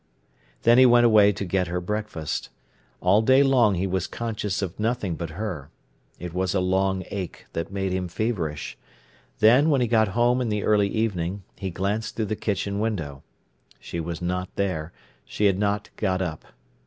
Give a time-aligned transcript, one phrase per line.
[0.63, 2.49] Then he went away to get her breakfast.
[3.01, 5.69] All day long he was conscious of nothing but her.
[6.17, 8.79] It was a long ache that made him feverish.
[9.37, 13.21] Then, when he got home in the early evening, he glanced through the kitchen window.
[13.79, 14.91] She was not there;
[15.23, 16.45] she had not got up.